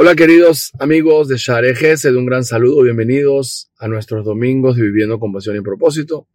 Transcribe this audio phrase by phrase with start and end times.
[0.00, 5.18] Hola queridos amigos de Share de un gran saludo, bienvenidos a nuestros domingos de Viviendo
[5.18, 6.28] con Pasión y Propósito.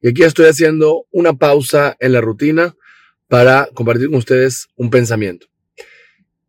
[0.00, 2.74] Y aquí estoy haciendo una pausa en la rutina
[3.28, 5.48] para compartir con ustedes un pensamiento.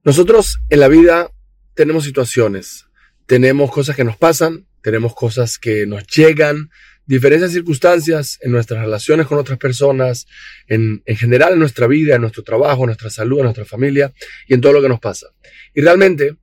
[0.06, 1.30] Nosotros en la vida
[1.74, 2.86] tenemos situaciones,
[3.26, 6.70] tenemos cosas que nos pasan, tenemos cosas que nos llegan,
[7.06, 10.26] diferentes circunstancias en nuestras relaciones con otras personas,
[10.68, 14.14] en, en general en nuestra vida, en nuestro trabajo, en nuestra salud, en nuestra familia
[14.48, 15.28] y en todo lo que nos pasa.
[15.74, 16.38] Y realmente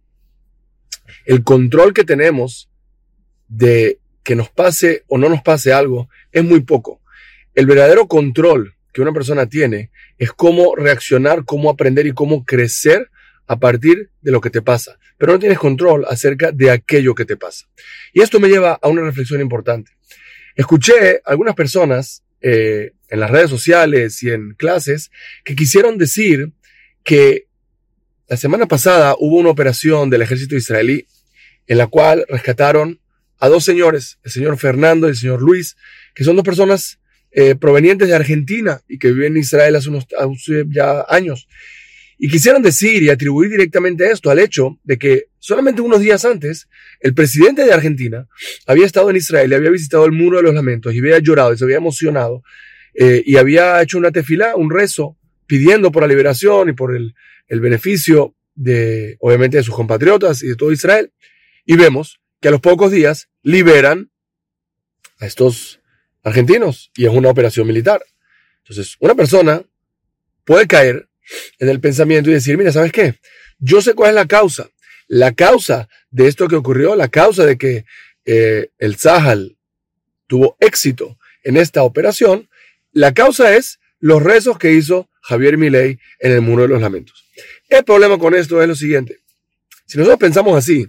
[1.29, 2.71] el control que tenemos
[3.49, 7.03] de que nos pase o no nos pase algo es muy poco.
[7.55, 13.11] El verdadero control que una persona tiene es cómo reaccionar, cómo aprender y cómo crecer
[13.47, 14.99] a partir de lo que te pasa.
[15.19, 17.67] Pero no tienes control acerca de aquello que te pasa.
[18.15, 19.93] Y esto me lleva a una reflexión importante.
[20.57, 25.11] Escuché algunas personas eh, en las redes sociales y en clases
[25.45, 26.53] que quisieron decir
[27.05, 27.49] que
[28.29, 31.07] la semana pasada hubo una operación del ejército israelí
[31.69, 33.01] en la cual rescataron
[33.39, 35.77] a dos señores, el señor Fernando y el señor Luis,
[36.15, 36.99] que son dos personas
[37.31, 40.07] eh, provenientes de Argentina y que viven en Israel hace unos
[40.71, 41.47] ya años.
[42.19, 46.69] Y quisieron decir y atribuir directamente esto al hecho de que solamente unos días antes,
[47.01, 48.27] el presidente de Argentina
[48.67, 51.53] había estado en Israel y había visitado el Muro de los Lamentos y había llorado
[51.53, 52.43] y se había emocionado
[52.95, 55.17] eh, y había hecho una tefilá, un rezo,
[55.47, 60.57] pidiendo por la liberación y por el beneficio de, obviamente, de sus compatriotas y de
[60.57, 61.13] todo Israel.
[61.69, 64.11] Y vemos que a los pocos días liberan
[65.21, 65.81] a estos
[66.23, 68.03] argentinos y es una operación militar.
[68.61, 69.63] Entonces, una persona
[70.47, 71.11] puede caer
[71.59, 73.17] en el pensamiento y decir, mira, ¿sabes qué?
[73.59, 74.71] Yo sé cuál es la causa.
[75.09, 77.85] La causa de esto que ocurrió, la causa de que
[78.25, 79.59] eh, el Sahal
[80.27, 82.49] tuvo éxito en esta operación,
[82.93, 87.27] la causa es los rezos que hizo Javier Milei en el Muro de los Lamentos.
[87.69, 89.19] El problema con esto es lo siguiente.
[89.85, 90.89] Si nosotros pensamos así,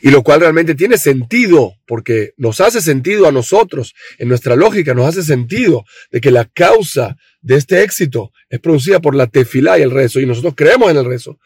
[0.00, 4.94] y lo cual realmente tiene sentido, porque nos hace sentido a nosotros, en nuestra lógica
[4.94, 9.78] nos hace sentido de que la causa de este éxito es producida por la tefilá
[9.78, 11.38] y el rezo, y nosotros creemos en el rezo.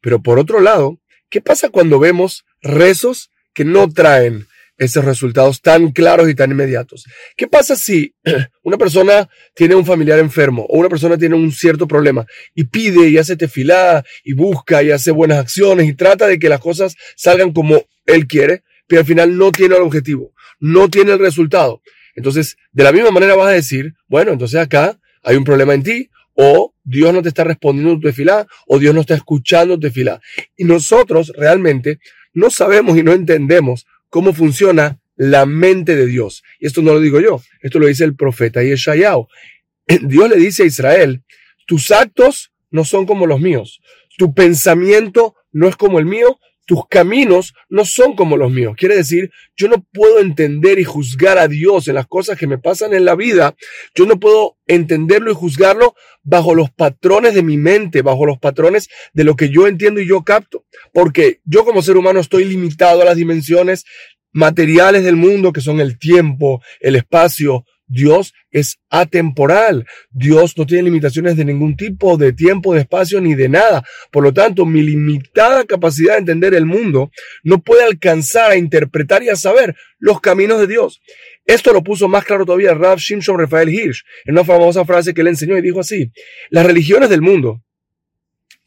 [0.00, 0.98] Pero por otro lado,
[1.30, 4.46] ¿qué pasa cuando vemos rezos que no traen
[4.78, 7.04] esos resultados tan claros y tan inmediatos.
[7.36, 8.14] ¿Qué pasa si
[8.62, 13.08] una persona tiene un familiar enfermo o una persona tiene un cierto problema y pide
[13.08, 16.96] y hace tefilá y busca y hace buenas acciones y trata de que las cosas
[17.16, 21.82] salgan como él quiere, pero al final no tiene el objetivo, no tiene el resultado?
[22.14, 25.82] Entonces, de la misma manera vas a decir, bueno, entonces acá hay un problema en
[25.82, 29.82] ti o Dios no te está respondiendo tu tefilá o Dios no está escuchando tu
[29.82, 30.20] tefilá.
[30.56, 32.00] Y nosotros realmente
[32.32, 36.42] no sabemos y no entendemos cómo funciona la mente de Dios.
[36.58, 39.28] Y esto no lo digo yo, esto lo dice el profeta Yeshayahu.
[40.02, 41.22] Dios le dice a Israel,
[41.66, 43.80] tus actos no son como los míos,
[44.16, 48.74] tu pensamiento no es como el mío, tus caminos no son como los míos.
[48.76, 52.58] Quiere decir, yo no puedo entender y juzgar a Dios en las cosas que me
[52.58, 53.56] pasan en la vida.
[53.94, 58.88] Yo no puedo entenderlo y juzgarlo bajo los patrones de mi mente, bajo los patrones
[59.12, 60.64] de lo que yo entiendo y yo capto.
[60.92, 63.84] Porque yo como ser humano estoy limitado a las dimensiones
[64.32, 69.86] materiales del mundo, que son el tiempo, el espacio, Dios es atemporal.
[70.10, 73.84] Dios no tiene limitaciones de ningún tipo, de tiempo, de espacio, ni de nada.
[74.10, 77.10] Por lo tanto, mi limitada capacidad de entender el mundo
[77.44, 81.02] no puede alcanzar a interpretar y a saber los caminos de Dios.
[81.44, 85.20] Esto lo puso más claro todavía Rav Shimshon Rafael Hirsch en una famosa frase que
[85.20, 86.12] él enseñó y dijo así,
[86.50, 87.62] las religiones del mundo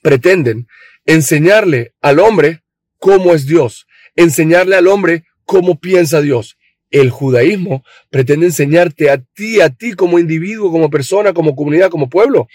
[0.03, 0.67] pretenden
[1.05, 2.61] enseñarle al hombre
[2.97, 6.57] cómo es Dios, enseñarle al hombre cómo piensa Dios
[7.01, 12.09] el judaísmo pretende enseñarte a ti, a ti como individuo, como persona, como comunidad, como
[12.09, 12.47] pueblo,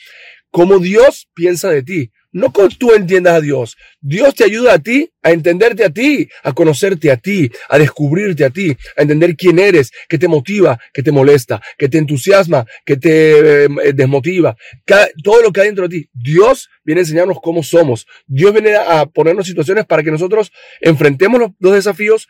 [0.50, 2.10] cómo Dios piensa de ti.
[2.32, 3.76] No con tú entiendas a Dios.
[4.00, 8.44] Dios te ayuda a ti a entenderte a ti, a conocerte a ti, a descubrirte
[8.44, 12.66] a ti, a entender quién eres, qué te motiva, qué te molesta, qué te entusiasma,
[12.84, 14.56] qué te eh, desmotiva,
[15.22, 16.08] todo lo que hay dentro de ti.
[16.12, 18.06] Dios viene a enseñarnos cómo somos.
[18.26, 22.28] Dios viene a ponernos situaciones para que nosotros enfrentemos los, los desafíos,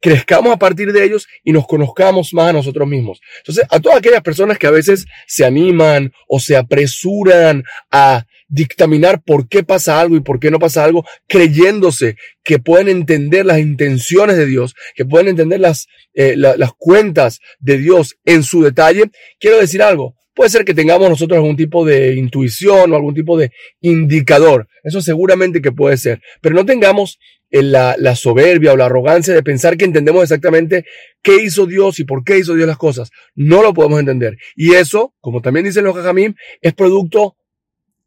[0.00, 3.20] crezcamos a partir de ellos y nos conozcamos más a nosotros mismos.
[3.38, 9.22] Entonces, a todas aquellas personas que a veces se animan o se apresuran a dictaminar
[9.22, 13.58] por qué pasa algo y por qué no pasa algo, creyéndose que pueden entender las
[13.58, 19.10] intenciones de Dios, que pueden entender las, eh, las cuentas de Dios en su detalle.
[19.38, 23.36] Quiero decir algo, puede ser que tengamos nosotros algún tipo de intuición o algún tipo
[23.38, 27.18] de indicador, eso seguramente que puede ser, pero no tengamos
[27.50, 30.84] eh, la, la, soberbia o la arrogancia de pensar que entendemos exactamente
[31.20, 33.10] qué hizo Dios y por qué hizo Dios las cosas.
[33.34, 34.36] No lo podemos entender.
[34.54, 37.36] Y eso, como también dicen los Jajamim, es producto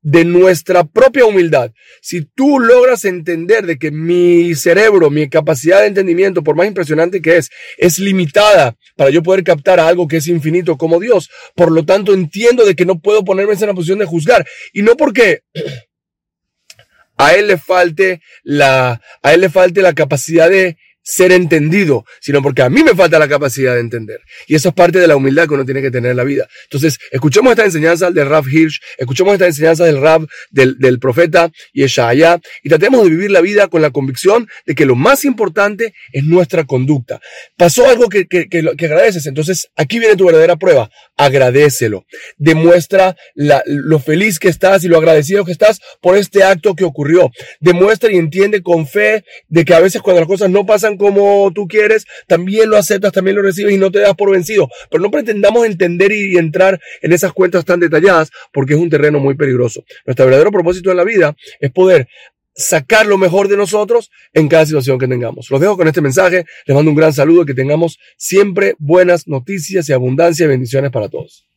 [0.03, 1.71] de nuestra propia humildad.
[2.01, 7.21] Si tú logras entender de que mi cerebro, mi capacidad de entendimiento, por más impresionante
[7.21, 11.71] que es, es limitada para yo poder captar algo que es infinito como Dios, por
[11.71, 14.45] lo tanto entiendo de que no puedo ponerme en esa posición de juzgar.
[14.73, 15.43] Y no porque
[17.17, 22.41] a él le falte la, a él le falte la capacidad de ser entendido, sino
[22.41, 24.21] porque a mí me falta la capacidad de entender.
[24.47, 26.47] Y eso es parte de la humildad que uno tiene que tener en la vida.
[26.63, 31.51] Entonces, escuchemos esta enseñanza del Rav Hirsch, escuchemos esta enseñanza del Rav, del, del profeta
[31.73, 35.93] Yeshaya, y tratemos de vivir la vida con la convicción de que lo más importante
[36.11, 37.19] es nuestra conducta.
[37.57, 40.89] Pasó algo que, que, que, que agradeces, entonces aquí viene tu verdadera prueba.
[41.17, 42.05] Agradecelo.
[42.37, 47.31] Demuestra lo feliz que estás y lo agradecido que estás por este acto que ocurrió.
[47.59, 51.51] Demuestra y entiende con fe de que a veces cuando las cosas no pasan como
[51.53, 54.69] tú quieres, también lo aceptas, también lo recibes y no te das por vencido.
[54.89, 59.19] Pero no pretendamos entender y entrar en esas cuentas tan detalladas porque es un terreno
[59.19, 59.83] muy peligroso.
[60.05, 62.07] Nuestro verdadero propósito en la vida es poder
[62.55, 65.49] sacar lo mejor de nosotros en cada situación que tengamos.
[65.49, 69.89] Los dejo con este mensaje, les mando un gran saludo que tengamos siempre buenas noticias
[69.89, 71.47] y abundancia y bendiciones para todos.